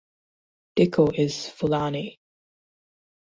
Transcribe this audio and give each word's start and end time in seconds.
Dicko 0.77 1.11
is 1.15 1.47
Fulani. 1.47 2.17